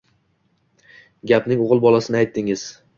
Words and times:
Gapding 1.33 1.63
o‘g‘ilbolasini 1.69 2.23
aytdingiz 2.27 2.71